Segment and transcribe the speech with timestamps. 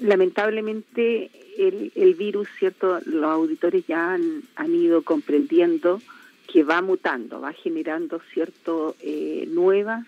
[0.00, 3.00] Lamentablemente el, el virus, ¿cierto?
[3.06, 6.00] Los auditores ya han, han ido comprendiendo
[6.50, 10.06] que va mutando, va generando cierto eh, nuevas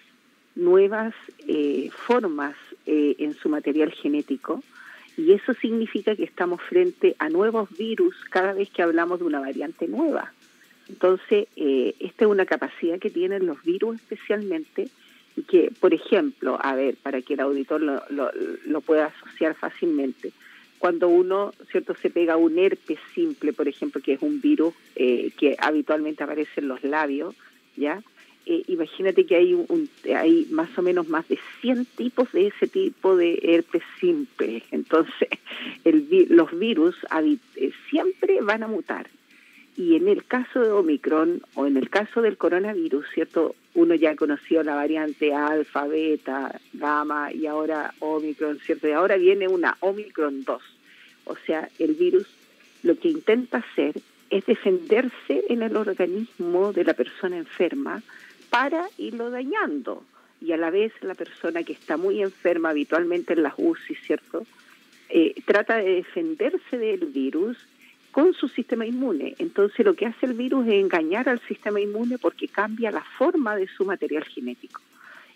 [0.54, 1.14] nuevas
[1.46, 2.54] eh, formas
[2.86, 4.62] eh, en su material genético
[5.16, 9.40] y eso significa que estamos frente a nuevos virus cada vez que hablamos de una
[9.40, 10.32] variante nueva.
[10.88, 14.88] Entonces, eh, esta es una capacidad que tienen los virus especialmente
[15.48, 20.32] que, por ejemplo, a ver, para que el auditor lo, lo, pueda asociar fácilmente,
[20.78, 25.30] cuando uno, ¿cierto?, se pega un herpes simple, por ejemplo, que es un virus eh,
[25.38, 27.34] que habitualmente aparece en los labios,
[27.76, 28.02] ¿ya?
[28.44, 32.66] Eh, imagínate que hay, un, hay más o menos más de 100 tipos de ese
[32.66, 34.64] tipo de herpes simple.
[34.72, 35.28] Entonces,
[35.84, 36.96] el, los virus
[37.56, 39.08] eh, siempre van a mutar.
[39.76, 43.54] Y en el caso de Omicron o en el caso del coronavirus, ¿cierto?
[43.74, 48.88] Uno ya ha conocido la variante alfa, beta, gamma y ahora Omicron, ¿cierto?
[48.88, 50.62] Y ahora viene una Omicron 2.
[51.24, 52.26] O sea, el virus
[52.82, 53.94] lo que intenta hacer
[54.28, 58.02] es defenderse en el organismo de la persona enferma
[58.50, 60.04] para irlo dañando.
[60.40, 64.44] Y a la vez la persona que está muy enferma habitualmente en las UCI, ¿cierto?
[65.08, 67.58] Eh, trata de defenderse del virus
[68.12, 69.34] con su sistema inmune.
[69.38, 73.56] Entonces lo que hace el virus es engañar al sistema inmune porque cambia la forma
[73.56, 74.80] de su material genético.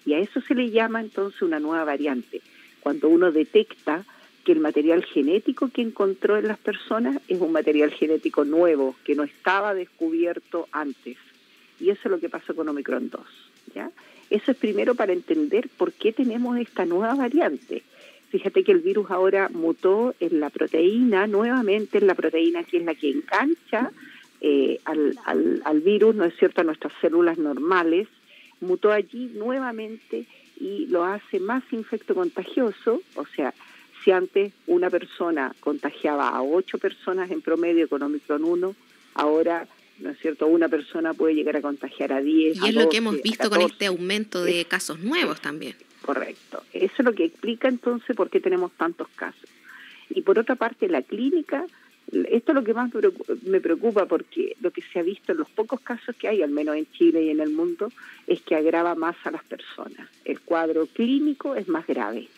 [0.04, 2.40] Y a eso se le llama entonces una nueva variante.
[2.80, 4.04] Cuando uno detecta
[4.44, 9.16] que el material genético que encontró en las personas es un material genético nuevo, que
[9.16, 11.16] no estaba descubierto antes.
[11.80, 13.22] Y eso es lo que pasó con Omicron 2.
[13.74, 13.90] ¿ya?
[14.30, 17.82] Eso es primero para entender por qué tenemos esta nueva variante.
[18.30, 22.84] Fíjate que el virus ahora mutó en la proteína, nuevamente en la proteína que es
[22.84, 23.92] la que engancha
[24.40, 28.08] eh, al, al, al virus, ¿no es cierto?, a nuestras células normales,
[28.60, 30.26] mutó allí nuevamente
[30.58, 33.54] y lo hace más infecto contagioso, o sea,
[34.02, 38.74] si antes una persona contagiaba a ocho personas en promedio con Omicron 1,
[39.14, 39.66] ahora
[39.98, 40.46] ¿no es cierto?
[40.46, 42.58] Una persona puede llegar a contagiar a 10.
[42.58, 45.74] Y es lo que hemos visto con este aumento de casos nuevos también.
[46.06, 46.62] Correcto.
[46.72, 49.50] Eso es lo que explica entonces por qué tenemos tantos casos.
[50.08, 51.66] Y por otra parte, la clínica,
[52.12, 52.92] esto es lo que más
[53.42, 56.50] me preocupa porque lo que se ha visto en los pocos casos que hay, al
[56.50, 57.90] menos en Chile y en el mundo,
[58.28, 60.08] es que agrava más a las personas.
[60.24, 62.28] El cuadro clínico es más grave,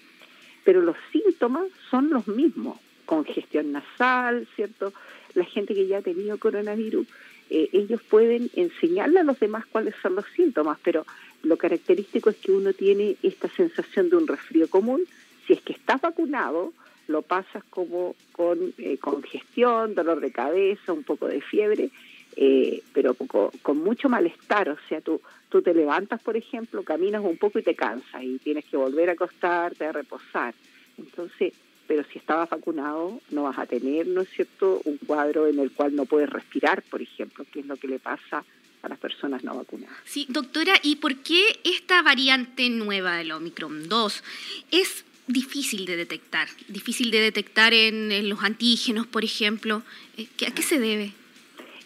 [0.65, 4.95] pero los síntomas son los mismos, congestión nasal, ¿cierto?
[5.35, 7.07] La gente que ya ha tenido coronavirus
[7.51, 11.07] eh, ellos pueden enseñarle a los demás cuáles son los síntomas, pero
[11.43, 15.05] lo característico es que uno tiene esta sensación de un resfrío común.
[15.47, 16.73] Si es que estás vacunado,
[17.07, 21.91] lo pasas como con eh, congestión, dolor de cabeza, un poco de fiebre,
[22.37, 24.69] eh, pero poco, con mucho malestar.
[24.69, 28.39] O sea, tú, tú te levantas, por ejemplo, caminas un poco y te cansas y
[28.39, 30.55] tienes que volver a acostarte, a reposar.
[30.99, 31.55] Entonces,
[31.89, 35.73] pero si estabas vacunado no vas a tener, ¿no es cierto?, un cuadro en el
[35.73, 38.45] cual no puedes respirar, por ejemplo, que es lo que le pasa
[38.83, 39.97] a las personas no vacunadas.
[40.05, 44.23] Sí, doctora, ¿y por qué esta variante nueva del Omicron 2
[44.71, 46.47] es difícil de detectar?
[46.69, 49.83] Difícil de detectar en, los antígenos, por ejemplo.
[50.17, 51.13] Eh, ¿A qué se debe?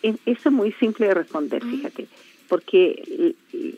[0.02, 2.08] Eso es muy simple de responder, fíjate,
[2.48, 3.36] porque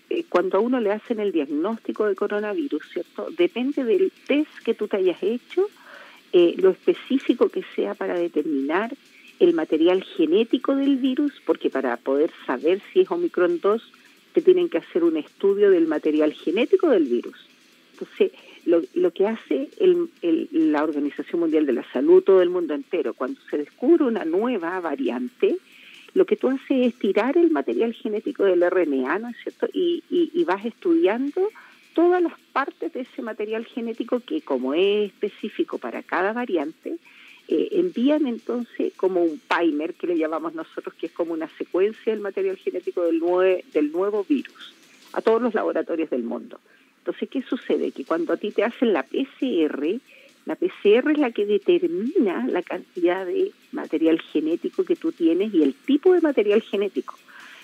[0.09, 3.29] eh, cuando a uno le hacen el diagnóstico de coronavirus, ¿cierto?
[3.37, 5.69] Depende del test que tú te hayas hecho,
[6.37, 8.93] eh, lo específico que sea para determinar
[9.39, 13.93] el material genético del virus, porque para poder saber si es Omicron 2,
[14.33, 17.39] te tienen que hacer un estudio del material genético del virus.
[17.93, 18.33] Entonces,
[18.67, 22.75] lo, lo que hace el, el, la Organización Mundial de la Salud, todo el mundo
[22.75, 25.56] entero, cuando se descubre una nueva variante,
[26.15, 29.69] lo que tú haces es tirar el material genético del RNA, ¿no es cierto?
[29.72, 31.49] Y, y, y vas estudiando
[31.94, 36.99] todas las partes de ese material genético que como es específico para cada variante,
[37.49, 42.12] eh, envían entonces como un primer que le llamamos nosotros, que es como una secuencia
[42.12, 44.75] del material genético del, nue del nuevo virus
[45.12, 46.60] a todos los laboratorios del mundo.
[46.99, 47.93] Entonces, ¿qué sucede?
[47.93, 50.00] Que cuando a ti te hacen la PCR,
[50.47, 55.63] la PCR es la que determina la cantidad de material genético que tú tienes y
[55.63, 57.16] el tipo de material genético.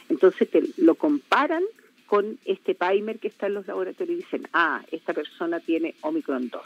[0.09, 1.63] Entonces te lo comparan
[2.11, 6.49] con este primer que está en los laboratorios y dicen, ah, esta persona tiene Omicron
[6.49, 6.63] 2.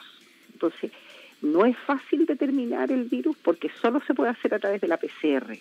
[0.54, 0.90] Entonces,
[1.42, 4.96] no es fácil determinar el virus porque solo se puede hacer a través de la
[4.96, 5.58] PCR.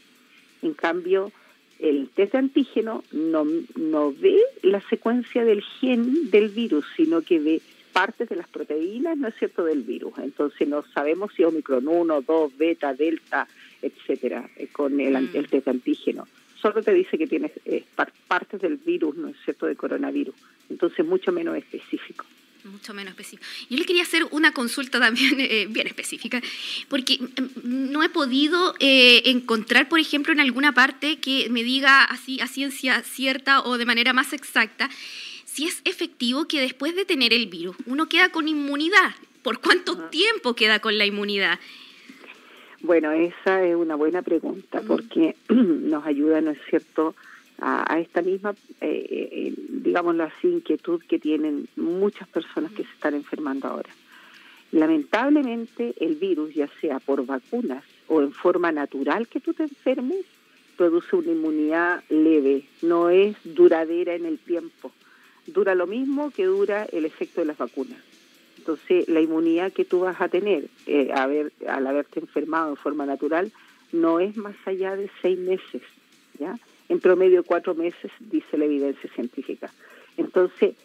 [0.61, 1.33] En cambio,
[1.79, 3.45] el test de antígeno no,
[3.75, 9.17] no ve la secuencia del gen del virus, sino que ve partes de las proteínas,
[9.17, 10.13] ¿no es cierto?, del virus.
[10.19, 13.49] Entonces no sabemos si Omicron 1, 2, beta, delta,
[13.81, 15.35] etcétera, eh, con el, mm.
[15.35, 16.25] el test de antígeno
[16.63, 17.83] solo te dice que tienes eh,
[18.27, 20.33] partes del virus, ¿no es cierto?, de coronavirus.
[20.69, 22.25] Entonces, mucho menos específico.
[22.63, 23.45] mucho menos específico.
[23.69, 26.41] Yo le quería hacer una consulta también eh, bien específica,
[26.87, 32.05] porque mm, no he podido eh, encontrar, por ejemplo, en alguna parte que me diga
[32.05, 34.89] así a ciencia cierta o de manera más exacta
[35.45, 39.13] si es efectivo que después de tener el virus uno queda con inmunidad.
[39.43, 41.59] ¿Por cuánto tiempo queda con la inmunidad?
[42.83, 47.15] Bueno, esa es una buena pregunta porque nos ayuda, ¿no es cierto?,
[47.59, 53.13] a, esta misma, eh, eh, digámoslo así, inquietud que tienen muchas personas que se están
[53.13, 53.89] enfermando ahora.
[54.71, 60.25] Lamentablemente el virus, ya sea por vacunas o en forma natural que tú te enfermes,
[60.75, 64.91] produce una inmunidad leve, no es duradera en el tiempo.
[65.47, 68.12] Dura lo mismo que dura el efecto de las vacunas.
[68.63, 73.51] Entonces, la inmunidad que tú vas a tener eh, al haberte enfermado en forma natural
[73.91, 75.81] no es más allá de seis meses,
[76.39, 76.57] ¿ya?
[76.87, 79.69] En promedio cuatro meses, dice la evidencia científica.
[80.15, 80.75] Entonces,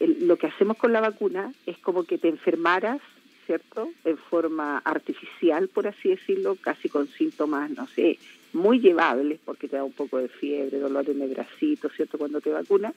[0.00, 3.00] lo que hacemos con la vacuna es como que te enfermaras,
[3.46, 3.88] ¿cierto?
[4.04, 8.18] En forma artificial, por así decirlo, casi con síntomas, no sé,
[8.52, 12.18] muy llevables, porque te da un poco de fiebre, dolor en el bracito, ¿cierto?
[12.18, 12.94] Cuando te vacunas,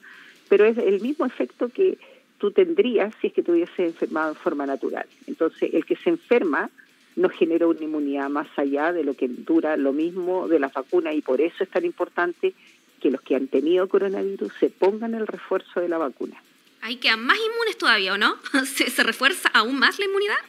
[0.48, 1.96] pero es el mismo efecto que
[2.42, 5.06] tú tendrías si es que te hubiese enfermado en forma natural.
[5.28, 6.70] Entonces, el que se enferma
[7.14, 11.14] no genera una inmunidad más allá de lo que dura lo mismo de las vacunas
[11.14, 12.52] y por eso es tan importante
[13.00, 16.42] que los que han tenido coronavirus se pongan el refuerzo de la vacuna.
[16.80, 18.34] Hay que más inmunes todavía, ¿o no?
[18.64, 20.42] ¿Se, refuerza aún más la inmunidad?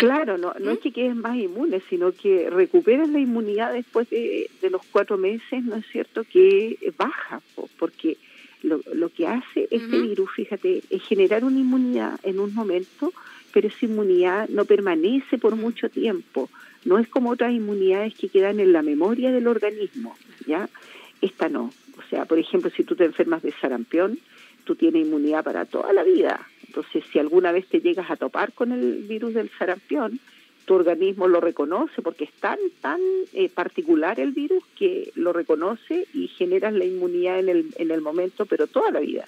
[0.00, 0.82] Claro, no, no es ¿Mm?
[0.82, 5.64] que quedes más inmune, sino que recuperas la inmunidad después de, de los cuatro meses,
[5.64, 6.22] ¿no es cierto?
[6.24, 7.40] Que baja,
[7.78, 8.18] porque
[8.64, 13.12] lo, lo que hace este virus, fíjate, es generar una inmunidad en un momento,
[13.52, 16.50] pero esa inmunidad no permanece por mucho tiempo.
[16.84, 20.16] No es como otras inmunidades que quedan en la memoria del organismo,
[20.46, 20.68] ¿ya?
[21.20, 21.70] Esta no.
[21.96, 24.18] O sea, por ejemplo, si tú te enfermas de sarampión,
[24.64, 26.46] tú tienes inmunidad para toda la vida.
[26.66, 30.18] Entonces, si alguna vez te llegas a topar con el virus del sarampión,
[30.64, 33.00] tu organismo lo reconoce porque es tan, tan
[33.32, 38.00] eh, particular el virus que lo reconoce y generas la inmunidad en el, en el
[38.00, 39.26] momento, pero toda la vida.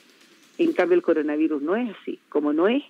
[0.59, 2.19] En cambio, el coronavirus no es así.
[2.29, 2.83] Como no es,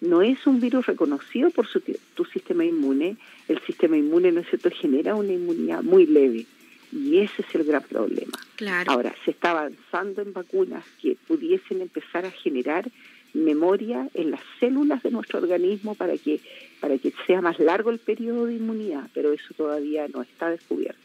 [0.00, 1.80] no es un virus reconocido por su,
[2.14, 3.16] tu sistema inmune,
[3.48, 6.46] el sistema inmune, ¿no es cierto?, genera una inmunidad muy leve.
[6.92, 8.38] Y ese es el gran problema.
[8.56, 8.92] Claro.
[8.92, 12.90] Ahora, se está avanzando en vacunas que pudiesen empezar a generar
[13.32, 16.40] memoria en las células de nuestro organismo para que,
[16.82, 20.98] para que sea más largo el periodo de inmunidad, pero eso todavía no está descubierto.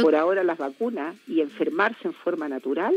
[0.00, 2.94] Por ahora las vacunas y enfermarse en forma natural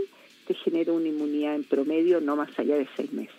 [0.48, 3.36] te genera una inmunidad en promedio no más allá de seis meses.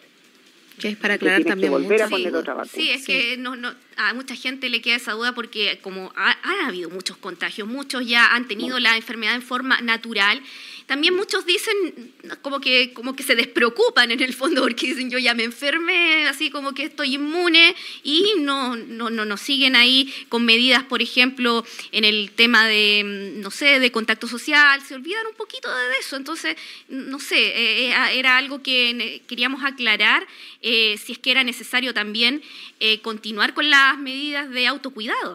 [0.79, 1.73] Que es para aclarar también.
[1.73, 2.73] volver a poner otra vacuna.
[2.73, 6.37] Sí, es que no, no, a mucha gente le queda esa duda porque como ha,
[6.43, 10.43] ha habido muchos contagios, muchos ya han tenido la enfermedad en forma natural
[10.89, 15.19] también muchos dicen como que, como que se despreocupan en el fondo porque dicen yo
[15.19, 20.11] ya me enfermé, así como que estoy inmune y no, no, no nos siguen ahí
[20.31, 21.63] con medidas, por ejemplo,
[21.93, 23.03] en el tema de,
[23.37, 26.17] no sé, de contacto social, se olvidan un poquito de eso.
[26.17, 26.57] Entonces,
[26.89, 30.27] no sé, eh, eh, era algo que queríamos aclarar
[30.63, 32.41] eh, si es que era necesario también
[33.03, 35.35] continuar con las medidas de autocuidado.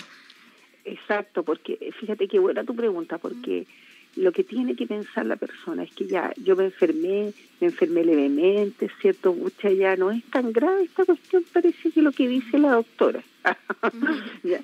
[0.84, 3.68] Exacto, porque fíjate qué buena tu pregunta, porque
[4.16, 8.04] lo que tiene que pensar la persona es que ya yo me enfermé, me enfermé
[8.04, 9.34] levemente, ¿cierto?
[9.34, 13.24] Mucha ya no es tan grave esta cuestión, parece que lo que dice la doctora.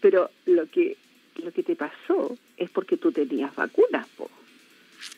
[0.00, 0.96] Pero lo que
[1.36, 4.30] lo que te pasó es porque tú tenías vacunas, po.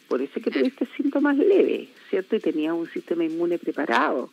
[0.08, 2.36] por eso es que tuviste síntomas leves, ¿cierto?
[2.36, 4.30] Y tenías un sistema inmune preparado.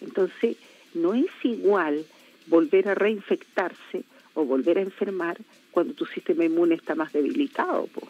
[0.00, 0.56] Entonces,
[0.94, 2.04] no es igual
[2.46, 5.38] volver a reinfectarse o volver a enfermar
[5.72, 8.08] cuando tu sistema inmune está más debilitado, po.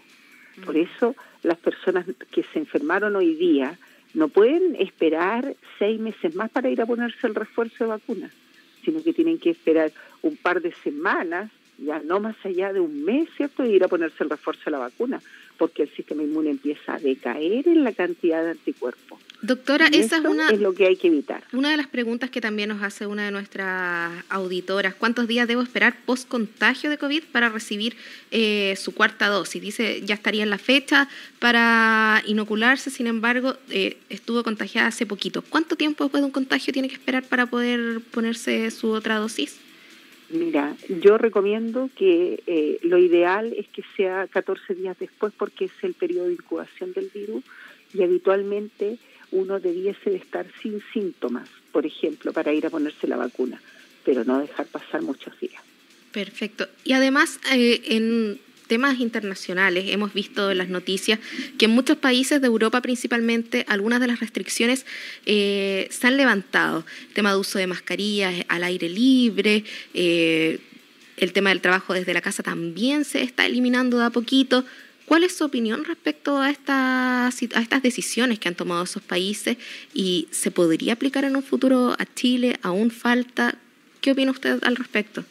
[0.64, 3.78] Por eso las personas que se enfermaron hoy día
[4.14, 8.30] no pueden esperar seis meses más para ir a ponerse el refuerzo de vacuna,
[8.84, 13.04] sino que tienen que esperar un par de semanas, ya no más allá de un
[13.04, 15.21] mes, ¿cierto?, de ir a ponerse el refuerzo de la vacuna,
[15.59, 19.21] porque el sistema inmune empieza a decaer en la cantidad de anticuerpos.
[19.42, 21.45] Doctora, esa es una es lo que hay que evitar.
[21.52, 25.62] Una de las preguntas que también nos hace una de nuestras auditoras, ¿cuántos días debo
[25.62, 27.97] esperar post contagio de COVID para recibir
[28.30, 29.61] eh, su cuarta dosis?
[29.61, 35.42] Dice, ya estaría en la fecha para inocularse, sin embargo, eh, estuvo contagiada hace poquito.
[35.42, 39.61] ¿Cuánto tiempo después de un contagio tiene que esperar para poder ponerse su otra dosis?
[40.28, 45.73] Mira, yo recomiendo que eh, lo ideal es que sea 14 días después porque es
[45.83, 47.45] el periodo de incubación del virus
[47.95, 48.99] y habitualmente
[49.30, 53.61] uno debiese de estar sin síntomas, por ejemplo, para ir a ponerse la vacuna,
[54.04, 55.62] pero no dejar pasar muchos días.
[56.12, 56.66] Perfecto.
[56.85, 61.18] Y además, eh, en temas internacionales, hemos visto en las noticias
[61.58, 64.87] que en muchos países de Europa principalmente algunas de las restricciones
[65.25, 66.85] eh, se han levantado.
[67.08, 70.58] El tema de uso de mascarillas al aire libre, eh,
[71.16, 74.64] el tema del trabajo desde la casa también se está eliminando de a poquito.
[75.06, 79.56] ¿Cuál es su opinión respecto a estas, a estas decisiones que han tomado esos países
[79.94, 82.58] y se podría aplicar en un futuro a Chile?
[82.62, 83.54] ¿Aún falta?
[84.00, 85.25] ¿Qué opina usted al respecto?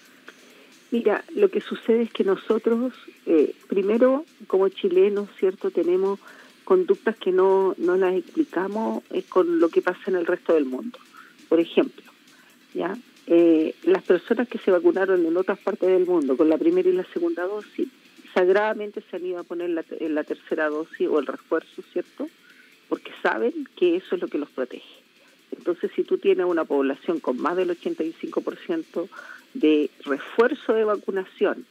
[0.95, 2.93] Mira, lo que sucede es que nosotros,
[3.25, 5.69] eh, primero, como chilenos, ¿cierto?
[5.69, 6.21] Tenemos
[6.63, 10.97] conductas que no, no las explicamos con lo que pasa en el resto del mundo.
[11.49, 12.05] Por ejemplo,
[12.73, 12.97] ¿ya?
[13.27, 16.93] Eh, las personas que se vacunaron en otras partes del mundo con la primera y
[16.93, 17.89] la segunda dosis,
[18.33, 22.29] sagradamente se han ido a poner la, la tercera dosis o el refuerzo, ¿cierto?
[22.87, 25.03] Porque saben que eso es lo que los protege.
[25.51, 29.09] Entonces, si tú tienes una población con más del 85%
[29.55, 31.65] de refuerzo de vacunación,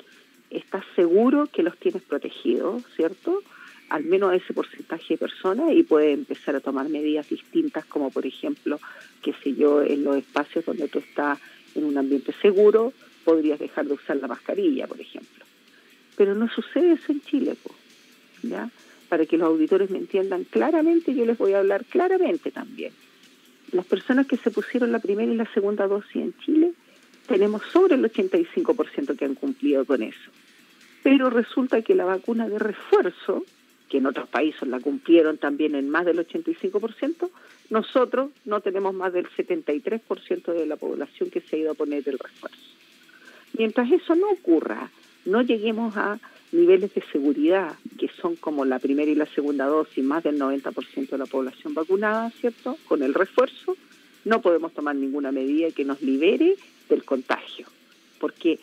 [0.51, 3.43] estás seguro que los tienes protegidos, ¿cierto?
[3.91, 8.11] Al menos a ese porcentaje de personas y puedes empezar a tomar medidas distintas, como
[8.11, 8.81] por ejemplo,
[9.23, 11.39] qué sé yo, en los espacios donde tú estás
[11.75, 15.45] en un ambiente seguro, podrías dejar de usar la mascarilla, por ejemplo.
[16.17, 17.55] Pero no sucede eso en Chile,
[18.43, 18.71] ¿ya?
[19.11, 22.93] Para que los auditores me entiendan claramente, yo les voy a hablar claramente también.
[23.73, 26.73] Las personas que se pusieron la primera y la segunda dosis en Chile
[27.27, 30.31] tenemos sobre el 85% que han cumplido con eso.
[31.03, 33.45] Pero resulta que la vacuna de refuerzo,
[33.89, 37.31] que en otros países la cumplieron también en más del 85%,
[37.71, 42.09] nosotros no tenemos más del 73% de la población que se ha ido a poner
[42.09, 42.59] el refuerzo.
[43.57, 44.91] Mientras eso no ocurra,
[45.25, 46.19] no lleguemos a
[46.53, 51.11] niveles de seguridad que son como la primera y la segunda dosis, más del 90%
[51.11, 52.77] de la población vacunada, ¿cierto?
[52.87, 53.77] Con el refuerzo,
[54.25, 56.57] no podemos tomar ninguna medida que nos libere
[56.89, 57.67] del contagio.
[58.19, 58.59] Porque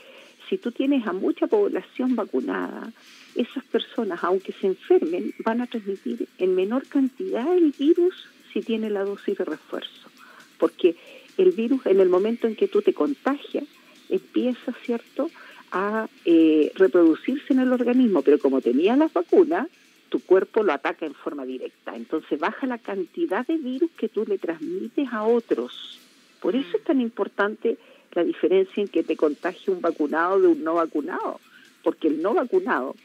[0.50, 2.92] si tú tienes a mucha población vacunada,
[3.36, 8.94] esas personas, aunque se enfermen, van a transmitir en menor cantidad el virus si tienen
[8.94, 10.10] la dosis de refuerzo.
[10.58, 10.96] Porque
[11.38, 13.66] el virus, en el momento en que tú te contagias,
[14.10, 15.30] empieza, ¿cierto?,
[15.72, 19.68] a eh, reproducirse en el organismo, pero como tenía las vacunas,
[20.10, 21.96] tu cuerpo lo ataca en forma directa.
[21.96, 26.00] Entonces baja la cantidad de virus que tú le transmites a otros.
[26.42, 27.78] Por eso es tan importante
[28.14, 31.40] la diferencia en que te contagie un vacunado de un no vacunado,
[31.84, 32.96] porque el no vacunado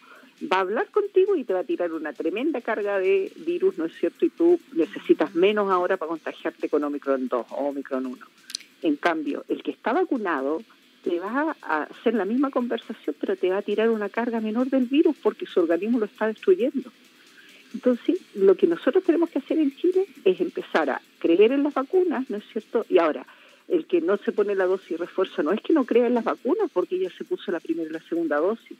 [0.42, 3.86] va a hablar contigo y te va a tirar una tremenda carga de virus, ¿no
[3.86, 4.24] es cierto?
[4.24, 8.26] Y tú necesitas menos ahora para contagiarte con Omicron 2 o Omicron 1.
[8.82, 10.62] En cambio, el que está vacunado
[11.02, 14.68] te va a hacer la misma conversación, pero te va a tirar una carga menor
[14.68, 16.90] del virus porque su organismo lo está destruyendo.
[17.72, 21.74] Entonces, lo que nosotros tenemos que hacer en Chile es empezar a creer en las
[21.74, 22.84] vacunas, ¿no es cierto?
[22.88, 23.26] Y ahora,
[23.68, 26.24] el que no se pone la dosis refuerzo no es que no crea en las
[26.24, 28.76] vacunas, porque ya se puso la primera y la segunda dosis.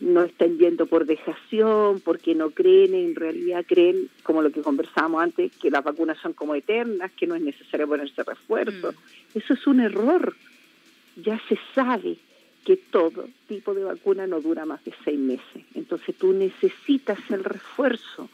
[0.00, 5.22] No están yendo por dejación, porque no creen, en realidad creen, como lo que conversábamos
[5.22, 8.92] antes, que las vacunas son como eternas, que no es necesario ponerse refuerzo.
[8.92, 9.38] Mm.
[9.38, 10.34] Eso es un error.
[11.16, 12.16] Ya se sabe
[12.64, 15.64] que todo tipo de vacuna no dura más de seis meses.
[15.74, 18.28] Entonces tú necesitas el refuerzo.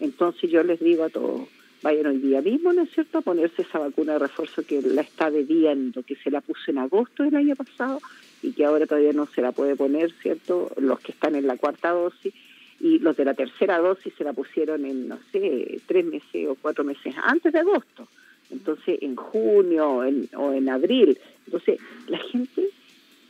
[0.00, 1.48] Entonces yo les digo a todos,
[1.82, 5.02] vayan hoy día mismo, ¿no es cierto?, a ponerse esa vacuna de refuerzo que la
[5.02, 8.00] está debiendo, que se la puso en agosto del año pasado
[8.42, 11.56] y que ahora todavía no se la puede poner, ¿cierto?, los que están en la
[11.56, 12.32] cuarta dosis
[12.80, 16.56] y los de la tercera dosis se la pusieron en, no sé, tres meses o
[16.56, 18.08] cuatro meses antes de agosto.
[18.50, 20.02] Entonces, en junio
[20.36, 21.18] o en abril.
[21.46, 22.68] Entonces, la gente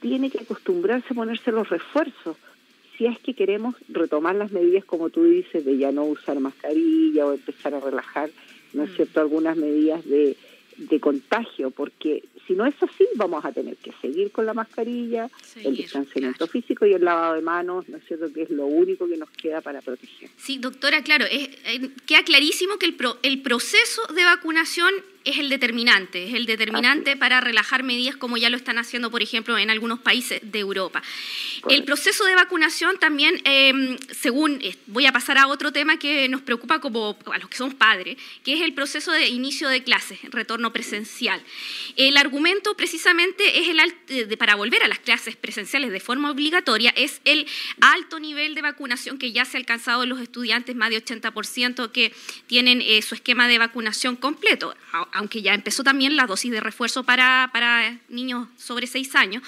[0.00, 2.36] tiene que acostumbrarse a ponerse los refuerzos
[2.96, 7.26] si es que queremos retomar las medidas, como tú dices, de ya no usar mascarilla
[7.26, 8.30] o empezar a relajar,
[8.72, 8.96] ¿no es mm.
[8.96, 10.36] cierto?, algunas medidas de,
[10.76, 15.30] de contagio, porque si no es así, vamos a tener que seguir con la mascarilla,
[15.62, 19.08] el distanciamiento físico y el lavado de manos, ¿no es cierto?, que es lo único
[19.08, 20.30] que nos queda para proteger.
[20.36, 24.92] Sí, doctora, claro, es, eh, queda clarísimo que el, el proceso de vacunación
[25.24, 29.22] es el determinante, es el determinante para relajar medidas como ya lo están haciendo, por
[29.22, 31.02] ejemplo, en algunos países de Europa.
[31.68, 36.28] El proceso de vacunación también, em, según, eh, voy a pasar a otro tema que
[36.28, 39.82] nos preocupa como a los que somos padres, que es el proceso de inicio de
[39.82, 41.42] clases, retorno presencial.
[41.96, 46.30] El argumento precisamente es el eh, de, para volver a las clases presenciales de forma
[46.30, 47.46] obligatoria es el
[47.80, 51.90] alto nivel de vacunación que ya se ha alcanzado en los estudiantes, más de 80%
[51.90, 52.12] que
[52.46, 54.74] tienen eh, su esquema de vacunación completo
[55.12, 59.42] aunque ya empezó también la dosis de refuerzo para, para niños sobre 6 años.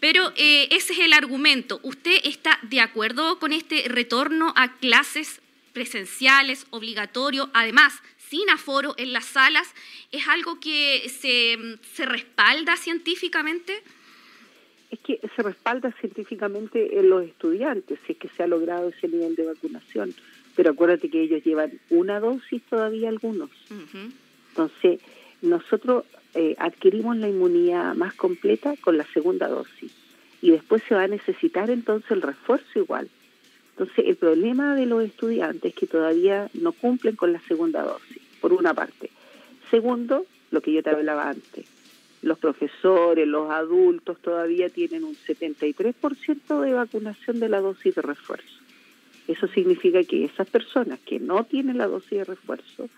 [0.00, 1.80] Pero eh, ese es el argumento.
[1.82, 5.40] ¿Usted está de acuerdo con este retorno a clases
[5.72, 9.74] presenciales, obligatorio, además sin aforo en las salas?
[10.12, 13.82] ¿Es algo que se, se respalda científicamente?
[14.90, 19.08] es que se respalda científicamente en los estudiantes, si es que se ha logrado ese
[19.08, 20.14] nivel de vacunación.
[20.56, 23.50] Pero acuérdate que ellos llevan una dosis todavía algunos.
[24.58, 25.00] Entonces,
[25.40, 29.92] nosotros eh, adquirimos la inmunidad más completa con la segunda dosis
[30.42, 33.08] y después se va a necesitar entonces el refuerzo igual.
[33.70, 38.18] Entonces, el problema de los estudiantes es que todavía no cumplen con la segunda dosis,
[38.40, 39.10] por una parte.
[39.70, 41.66] Segundo, lo que yo te hablaba antes,
[42.22, 48.58] los profesores, los adultos todavía tienen un 73% de vacunación de la dosis de refuerzo.
[49.28, 52.88] Eso significa que esas personas que no tienen la dosis de refuerzo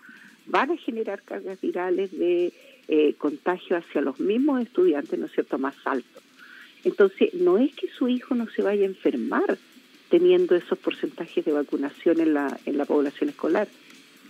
[0.45, 2.53] van a generar cargas virales de
[2.87, 6.23] eh, contagio hacia los mismos estudiantes, ¿no es cierto?, más altos.
[6.83, 9.57] Entonces, no es que su hijo no se vaya a enfermar
[10.09, 13.67] teniendo esos porcentajes de vacunación en la, en la población escolar.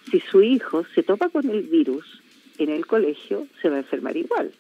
[0.09, 2.21] Si su hijo se topa con el virus
[2.57, 4.51] en el colegio, se va a enfermar igual.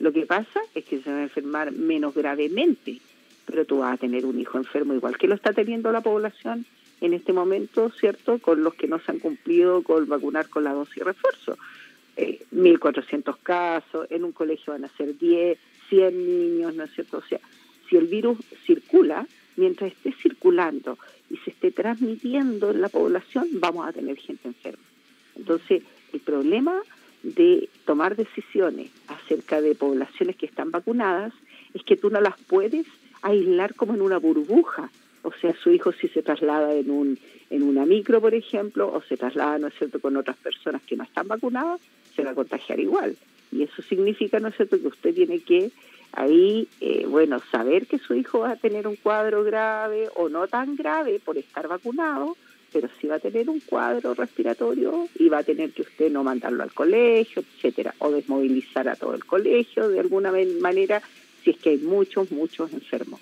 [0.00, 2.98] Lo que pasa es que se va a enfermar menos gravemente,
[3.46, 6.66] pero tú vas a tener un hijo enfermo igual que lo está teniendo la población
[7.00, 8.38] en este momento, ¿cierto?
[8.38, 11.56] Con los que no se han cumplido con vacunar con la dosis refuerzo.
[12.16, 17.18] Eh, 1.400 casos, en un colegio van a ser 10, 100 niños, ¿no es cierto?
[17.18, 17.40] O sea,
[17.88, 19.26] si el virus circula,
[19.56, 20.98] mientras esté circulando
[21.30, 24.82] y se esté transmitiendo en la población, vamos a tener gente enferma.
[25.36, 26.80] Entonces, el problema
[27.22, 31.32] de tomar decisiones acerca de poblaciones que están vacunadas
[31.74, 32.86] es que tú no las puedes
[33.22, 34.90] aislar como en una burbuja.
[35.22, 37.18] O sea, su hijo si se traslada en un
[37.50, 40.96] en una micro, por ejemplo, o se traslada, ¿no es cierto?, con otras personas que
[40.96, 41.80] no están vacunadas,
[42.14, 43.16] se va a contagiar igual.
[43.50, 45.70] Y eso significa, ¿no es cierto?, que usted tiene que
[46.12, 50.46] ahí, eh, bueno, saber que su hijo va a tener un cuadro grave o no
[50.46, 52.36] tan grave por estar vacunado,
[52.72, 56.22] pero sí va a tener un cuadro respiratorio y va a tener que usted no
[56.22, 61.00] mandarlo al colegio, etcétera, o desmovilizar a todo el colegio de alguna manera
[61.42, 63.20] si es que hay muchos, muchos enfermos.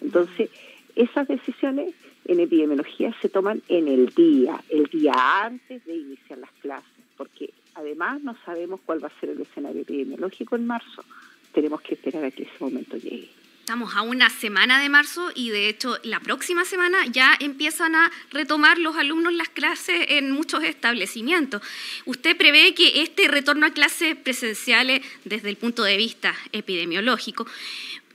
[0.00, 0.50] Entonces,
[0.96, 5.12] esas decisiones en epidemiología se toman en el día, el día
[5.44, 9.82] antes de iniciar las clases, porque además no sabemos cuál va a ser el escenario
[9.82, 11.04] epidemiológico en marzo.
[11.52, 13.28] Tenemos que esperar a que ese momento llegue.
[13.66, 18.12] Estamos a una semana de marzo y de hecho la próxima semana ya empiezan a
[18.30, 21.62] retomar los alumnos las clases en muchos establecimientos.
[22.04, 27.44] ¿Usted prevé que este retorno a clases presenciales desde el punto de vista epidemiológico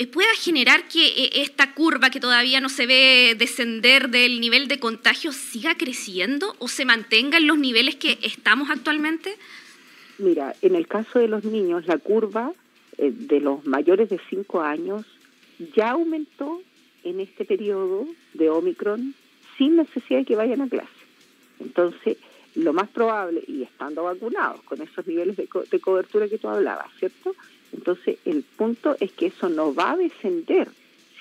[0.07, 4.79] pueda generar que eh, esta curva que todavía no se ve descender del nivel de
[4.79, 9.35] contagio siga creciendo o se mantenga en los niveles que estamos actualmente?
[10.17, 12.53] Mira, en el caso de los niños, la curva
[12.97, 15.05] eh, de los mayores de 5 años
[15.75, 16.61] ya aumentó
[17.03, 19.15] en este periodo de Omicron
[19.57, 20.89] sin necesidad de que vayan a clase.
[21.59, 22.17] Entonces,
[22.55, 27.35] lo más probable, y estando vacunados con esos niveles de, cobertura que tú hablabas, ¿cierto?
[27.73, 30.69] Entonces, el punto es que eso no va a descender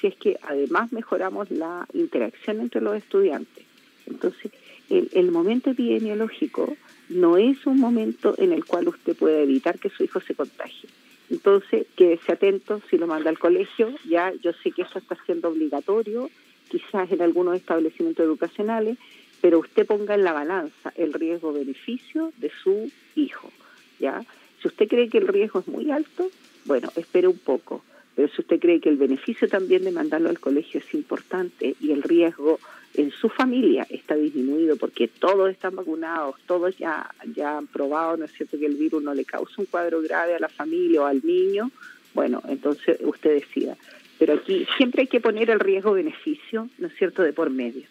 [0.01, 3.65] si es que además mejoramos la interacción entre los estudiantes.
[4.07, 4.51] Entonces,
[4.89, 6.77] el, el momento epidemiológico
[7.09, 10.89] no es un momento en el cual usted puede evitar que su hijo se contagie.
[11.31, 13.95] Entonces, quédese atento si lo manda al colegio.
[14.09, 16.29] Ya yo sé que eso está siendo obligatorio,
[16.69, 18.99] quizás en algunos establecimientos educacionales,
[19.41, 23.51] pero usted ponga en la balanza el riesgo-beneficio de su hijo.
[23.99, 24.25] ¿ya?
[24.61, 26.31] Si usted cree que el riesgo es muy alto,
[26.65, 27.83] bueno, espere un poco.
[28.15, 31.93] Pero si usted cree que el beneficio también de mandarlo al colegio es importante y
[31.93, 32.59] el riesgo
[32.95, 38.25] en su familia está disminuido porque todos están vacunados, todos ya, ya han probado, ¿no
[38.25, 41.07] es cierto?, que el virus no le causa un cuadro grave a la familia o
[41.07, 41.71] al niño,
[42.15, 43.77] bueno, entonces usted decida.
[44.19, 47.85] Pero aquí siempre hay que poner el riesgo-beneficio, ¿no es cierto?, de por medio,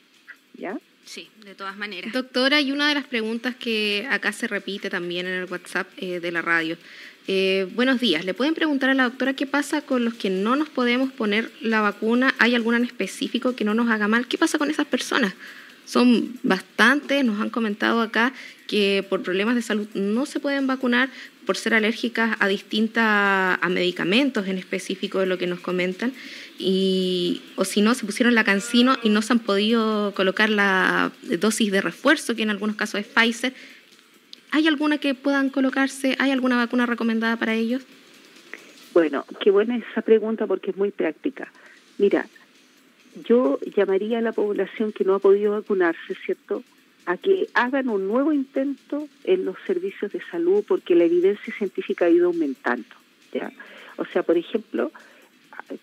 [0.55, 0.77] ¿ya?
[1.09, 2.13] Sí, de todas maneras.
[2.13, 6.19] Doctora, y una de las preguntas que acá se repite también en el WhatsApp eh,
[6.19, 6.77] de la radio.
[7.27, 8.25] Eh, buenos días.
[8.25, 11.51] ¿Le pueden preguntar a la doctora qué pasa con los que no nos podemos poner
[11.61, 12.35] la vacuna?
[12.37, 14.27] ¿Hay alguna en específico que no nos haga mal?
[14.27, 15.33] ¿Qué pasa con esas personas?
[15.83, 18.31] Son bastantes, nos han comentado acá
[18.67, 21.09] que por problemas de salud no se pueden vacunar
[21.49, 26.13] por ser alérgicas a distintos a medicamentos en específico de lo que nos comentan
[26.59, 31.11] y o si no se pusieron la cancino y no se han podido colocar la
[31.39, 33.53] dosis de refuerzo que en algunos casos es Pfizer
[34.51, 36.15] ¿Hay alguna que puedan colocarse?
[36.19, 37.81] ¿Hay alguna vacuna recomendada para ellos?
[38.93, 41.51] Bueno, qué buena esa pregunta porque es muy práctica.
[41.97, 42.27] Mira,
[43.27, 46.63] yo llamaría a la población que no ha podido vacunarse, ¿cierto?,
[47.09, 52.05] a que hagan un nuevo intento en los servicios de salud porque la evidencia científica
[52.05, 52.85] ha ido aumentando.
[53.33, 53.51] ¿ya?
[53.97, 54.91] O sea, por ejemplo,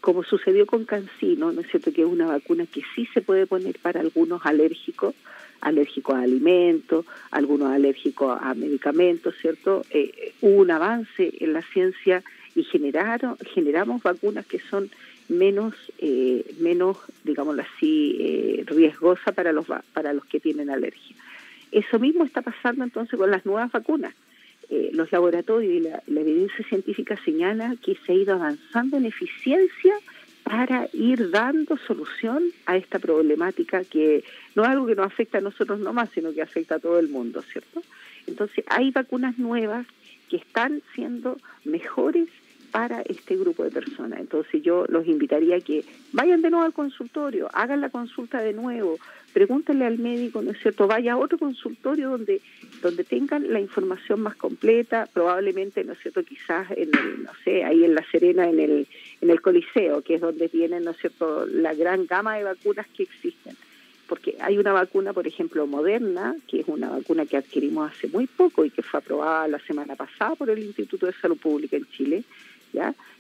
[0.01, 3.49] como sucedió con Cancino, ¿no es cierto?, que es una vacuna que sí se puede
[3.49, 5.17] poner para algunos alérgicos,
[5.61, 9.85] alérgicos a alimentos, algunos alérgicos a medicamentos, ¿cierto?
[9.91, 12.23] Eh, hubo un avance en la ciencia
[12.55, 14.91] y generaron, generamos vacunas que son
[15.29, 21.17] menos, eh, menos digámoslo así, eh, riesgosa para los, para los que tienen alergia.
[21.73, 24.15] Eso mismo está pasando entonces con las nuevas vacunas.
[24.69, 29.95] Eh, los laboratorios y la, evidencia científica señala que se ha ido avanzando en eficiencia
[30.43, 35.41] para ir dando solución a esta problemática que no es algo que nos afecta a
[35.41, 37.83] nosotros nomás, sino que afecta a todo el mundo, ¿cierto?
[38.27, 39.87] Entonces hay vacunas nuevas
[40.29, 42.29] que están siendo mejores
[42.71, 44.21] para este grupo de personas.
[44.21, 48.53] Entonces yo los invitaría a que vayan de nuevo al consultorio, hagan la consulta de
[48.53, 48.99] nuevo,
[49.33, 50.87] pregúntenle al médico, ¿no es cierto?
[50.87, 52.41] Vaya a otro consultorio donde,
[52.83, 56.25] donde tengan la información más completa, probablemente, ¿no es cierto?
[56.25, 58.87] Quizás en el, no sé, ahí en La Serena, en el,
[59.21, 62.87] en el Coliseo, que es donde vienen, ¿no es cierto?, la gran gama de vacunas
[62.97, 63.57] que existen
[64.07, 68.27] porque hay una vacuna, por ejemplo, moderna, que es una vacuna que adquirimos hace muy
[68.27, 71.87] poco y que fue aprobada la semana pasada por el Instituto de Salud Pública en
[71.91, 72.25] Chile,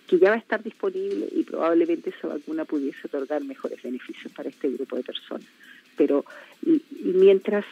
[0.06, 4.48] que ya va a estar disponible y probablemente esa vacuna pudiese otorgar mejores beneficios para
[4.48, 5.48] este grupo de personas.
[5.96, 6.24] Pero
[7.02, 7.64] mientras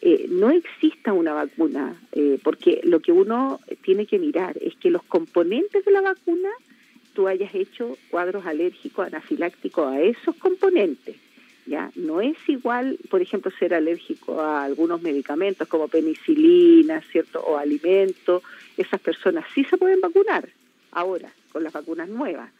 [0.00, 4.90] eh, no exista una vacuna, eh, porque lo que uno tiene que mirar es que
[4.90, 6.50] los componentes de la vacuna,
[7.14, 11.16] tú hayas hecho cuadros alérgicos, anafilácticos a esos componentes.
[11.64, 11.92] ¿Ya?
[11.94, 17.38] No es igual, por ejemplo, ser alérgico a algunos medicamentos como penicilina, ¿cierto?
[17.40, 18.42] O alimentos.
[18.76, 20.48] Esas personas sí se pueden vacunar,
[20.92, 22.50] ahora con las vacunas nuevas,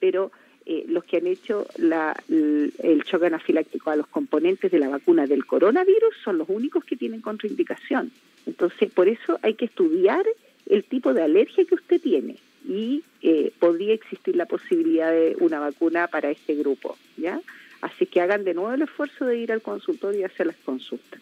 [0.00, 0.32] pero
[0.66, 5.26] eh, los que han hecho la, el choque anafiláctico a los componentes de la vacuna
[5.26, 8.10] del coronavirus son los únicos que tienen contraindicación.
[8.46, 10.24] Entonces, por eso hay que estudiar
[10.66, 15.60] el tipo de alergia que usted tiene y eh, podría existir la posibilidad de una
[15.60, 17.40] vacuna para este grupo, ¿ya?
[17.82, 21.20] Así que hagan de nuevo el esfuerzo de ir al consultorio y hacer las consultas.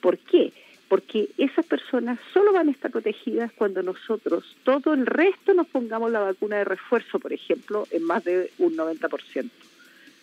[0.00, 0.52] ¿Por qué?
[0.88, 6.10] Porque esas personas solo van a estar protegidas cuando nosotros, todo el resto, nos pongamos
[6.10, 9.50] la vacuna de refuerzo, por ejemplo, en más de un 90%.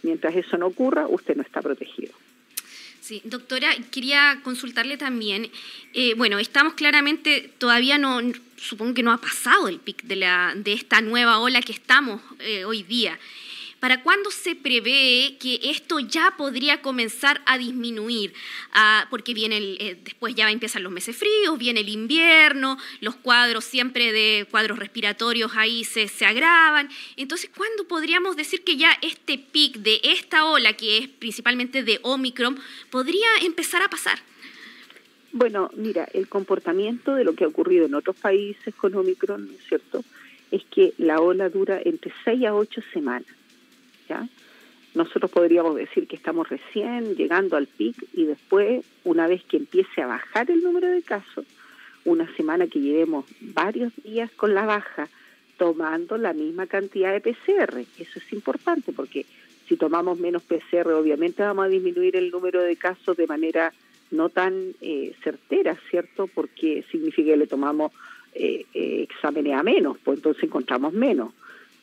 [0.04, 2.14] Mientras eso no ocurra, usted no está protegido.
[3.02, 5.52] Sí, doctora, quería consultarle también,
[5.94, 8.20] eh, bueno, estamos claramente, todavía no,
[8.58, 12.20] supongo que no ha pasado el pic de, la, de esta nueva ola que estamos
[12.40, 13.20] eh, hoy día.
[13.86, 18.34] ¿Para cuándo se prevé que esto ya podría comenzar a disminuir?
[18.74, 23.64] Ah, porque viene eh, después ya empiezan los meses fríos, viene el invierno, los cuadros
[23.64, 26.90] siempre de cuadros respiratorios ahí se, se agravan.
[27.16, 32.00] Entonces, ¿cuándo podríamos decir que ya este pic de esta ola, que es principalmente de
[32.02, 32.58] Omicron,
[32.90, 34.18] podría empezar a pasar?
[35.32, 39.54] Bueno, mira, el comportamiento de lo que ha ocurrido en otros países con Omicron, ¿no
[39.54, 40.04] es cierto?
[40.50, 43.28] Es que la ola dura entre 6 a 8 semanas.
[44.08, 44.28] ¿Ya?
[44.94, 50.02] Nosotros podríamos decir que estamos recién llegando al pic y después, una vez que empiece
[50.02, 51.46] a bajar el número de casos,
[52.06, 55.10] una semana que llevemos varios días con la baja,
[55.58, 57.80] tomando la misma cantidad de PCR.
[57.98, 59.26] Eso es importante porque
[59.68, 63.74] si tomamos menos PCR, obviamente vamos a disminuir el número de casos de manera
[64.12, 66.28] no tan eh, certera, ¿cierto?
[66.28, 67.92] Porque significa que le tomamos
[68.34, 71.34] eh, eh, exámenes a menos, pues entonces encontramos menos.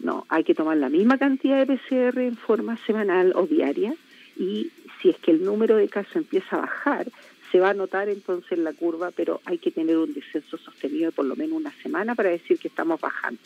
[0.03, 3.95] No, hay que tomar la misma cantidad de PCR en forma semanal o diaria
[4.37, 7.07] y si es que el número de casos empieza a bajar,
[7.51, 11.12] se va a notar entonces la curva, pero hay que tener un descenso sostenido de
[11.12, 13.41] por lo menos una semana para decir que estamos bajando.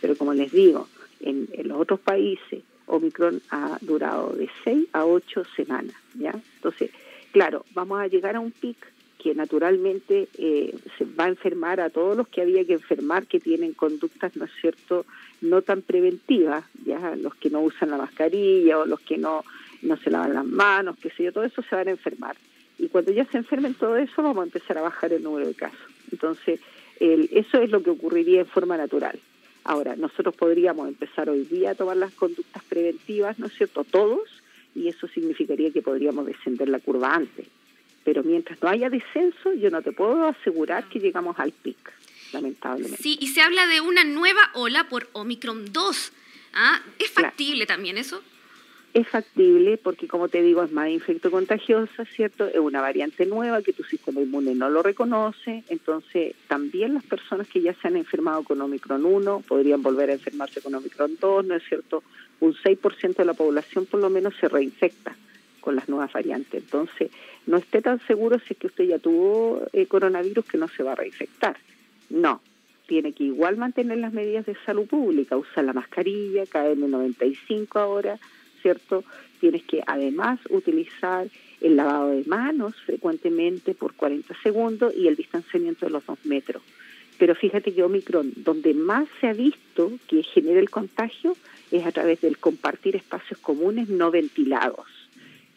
[0.00, 0.88] Pero como les digo,
[1.20, 6.34] en, los otros países Omicron ha durado de 6 a 8 semanas, ¿ya?
[6.56, 6.90] Entonces,
[7.32, 8.76] claro, vamos a llegar a un pic
[9.24, 13.40] que naturalmente eh, se va a enfermar a todos los que había que enfermar que
[13.40, 15.06] tienen conductas, ¿no es cierto?,
[15.40, 19.42] no tan preventivas, ya los que no usan la mascarilla o los que no,
[19.80, 22.36] no se lavan las manos, qué sé yo, todo eso se van a enfermar.
[22.78, 25.54] Y cuando ya se enfermen todo eso, vamos a empezar a bajar el número de
[25.54, 25.88] casos.
[26.12, 26.60] Entonces,
[27.00, 29.18] eso es lo que ocurriría en forma natural.
[29.64, 34.28] Ahora, nosotros podríamos empezar hoy día a tomar las conductas preventivas, ¿no es cierto?, todos,
[34.74, 37.46] y eso significaría que podríamos descender la curva antes
[38.04, 41.92] pero mientras no haya descenso, yo no te puedo asegurar que llegamos al pic,
[42.32, 43.02] lamentablemente.
[43.02, 46.12] Sí, y se habla de una nueva ola por Omicron 2.
[46.54, 46.80] ¿Ah?
[46.98, 48.22] ¿Es factible también eso?
[48.92, 52.46] Es factible porque, como te digo, es más infectocontagiosa, ¿cierto?
[52.46, 55.64] Es una variante nueva que tu sistema inmune no lo reconoce.
[55.68, 60.12] Entonces, también las personas que ya se han enfermado con Omicron 1 podrían volver a
[60.12, 62.04] enfermarse con Omicron 2, ¿no es cierto?
[62.38, 65.16] Un 6% de la población por lo menos se reinfecta
[65.60, 66.62] con las nuevas variantes.
[66.62, 67.10] Entonces,
[67.46, 70.82] no esté tan seguro si es que usted ya tuvo eh, coronavirus que no se
[70.82, 71.56] va a reinfectar.
[72.10, 72.40] No,
[72.86, 78.18] tiene que igual mantener las medidas de salud pública, usar la mascarilla, KN95 ahora,
[78.62, 79.04] ¿cierto?
[79.40, 81.28] Tienes que además utilizar
[81.60, 86.62] el lavado de manos frecuentemente por 40 segundos y el distanciamiento de los dos metros.
[87.18, 91.36] Pero fíjate que Omicron, donde más se ha visto que genera el contagio,
[91.70, 95.03] es a través del compartir espacios comunes no ventilados.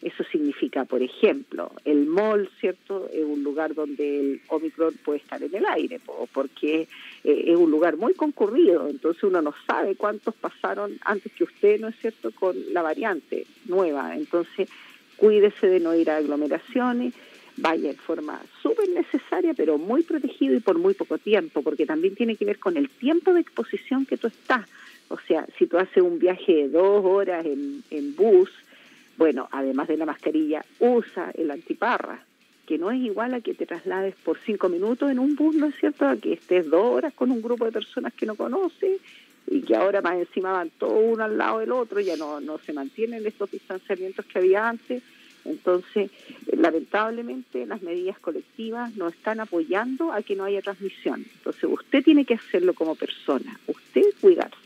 [0.00, 3.08] Eso significa, por ejemplo, el mall, ¿cierto?
[3.12, 6.00] Es un lugar donde el Omicron puede estar en el aire,
[6.32, 6.82] porque
[7.24, 11.80] eh, es un lugar muy concurrido, entonces uno no sabe cuántos pasaron antes que usted,
[11.80, 14.16] ¿no es cierto?, con la variante nueva.
[14.16, 14.68] Entonces,
[15.16, 17.14] cuídese de no ir a aglomeraciones,
[17.56, 22.14] vaya en forma súper necesaria, pero muy protegido y por muy poco tiempo, porque también
[22.14, 24.68] tiene que ver con el tiempo de exposición que tú estás.
[25.08, 28.50] O sea, si tú haces un viaje de dos horas en, en bus,
[29.18, 32.24] bueno, además de la mascarilla, usa el antiparra,
[32.66, 35.66] que no es igual a que te traslades por cinco minutos en un bus, ¿no
[35.66, 36.06] es cierto?
[36.06, 39.00] A que estés dos horas con un grupo de personas que no conoces
[39.48, 42.58] y que ahora más encima van todos uno al lado del otro, ya no, no
[42.58, 45.02] se mantienen estos distanciamientos que había antes.
[45.44, 46.10] Entonces,
[46.52, 51.24] lamentablemente, las medidas colectivas no están apoyando a que no haya transmisión.
[51.38, 54.57] Entonces, usted tiene que hacerlo como persona, usted cuidarse.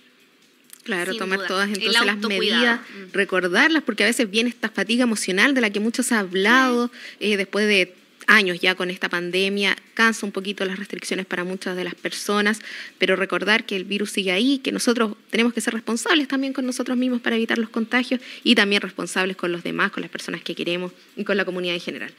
[0.84, 3.12] Claro, tomar todas entonces las medidas, mm.
[3.12, 6.90] recordarlas, porque a veces viene esta fatiga emocional de la que muchos han hablado
[7.20, 7.94] eh, después de
[8.26, 12.60] años ya con esta pandemia, cansa un poquito las restricciones para muchas de las personas,
[12.98, 16.66] pero recordar que el virus sigue ahí, que nosotros tenemos que ser responsables también con
[16.66, 20.42] nosotros mismos para evitar los contagios y también responsables con los demás, con las personas
[20.42, 22.12] que queremos y con la comunidad en general.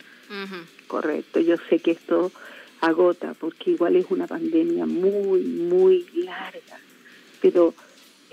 [0.88, 2.32] Correcto, yo sé que esto
[2.82, 6.80] agota porque igual es una pandemia muy, muy larga,
[7.42, 7.74] pero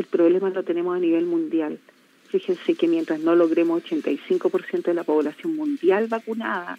[0.01, 1.79] el problema lo tenemos a nivel mundial.
[2.29, 6.79] Fíjense que mientras no logremos 85% de la población mundial vacunada,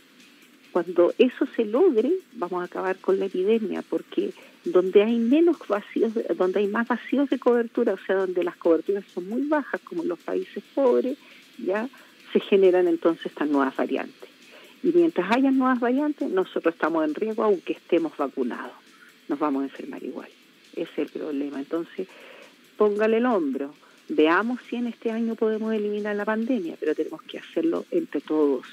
[0.71, 6.13] cuando eso se logre, vamos a acabar con la epidemia, porque donde hay menos vacíos,
[6.35, 10.01] donde hay más vacíos de cobertura, o sea, donde las coberturas son muy bajas, como
[10.01, 11.17] en los países pobres,
[11.57, 11.89] ya
[12.33, 14.29] se generan entonces estas nuevas variantes.
[14.81, 18.73] Y mientras haya nuevas variantes, nosotros estamos en riesgo aunque estemos vacunados.
[19.27, 20.29] Nos vamos a enfermar igual.
[20.73, 21.59] Ese es el problema.
[21.59, 22.07] Entonces,
[22.81, 23.75] póngale el hombro.
[24.09, 28.65] Veamos si en este año podemos eliminar la pandemia, pero tenemos que hacerlo entre todos.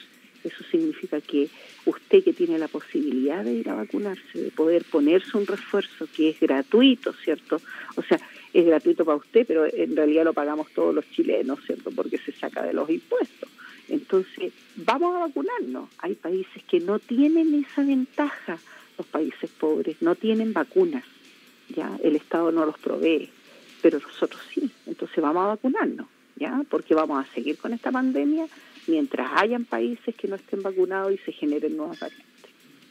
[0.42, 1.50] Eso significa que
[1.84, 6.30] usted que tiene la posibilidad de ir a vacunarse, de poder ponerse un refuerzo que
[6.30, 7.60] es gratuito, ¿cierto?
[7.96, 8.18] O sea,
[8.54, 11.90] es gratuito para usted, pero en realidad lo pagamos todos los chilenos, ¿cierto?
[11.90, 13.50] Porque se saca de los impuestos.
[13.90, 15.90] Entonces, vamos a vacunarnos.
[15.98, 18.58] Hay países que no tienen esa ventaja,
[18.96, 21.04] los países pobres, no tienen vacunas,
[21.76, 21.98] ¿ya?
[22.02, 23.28] El Estado no los provee
[23.82, 26.62] pero nosotros sí, entonces vamos a vacunarnos, ¿ya?
[26.68, 28.46] Porque vamos a seguir con esta pandemia
[28.86, 32.27] mientras hayan países que no estén vacunados y se generen nuevas variantes.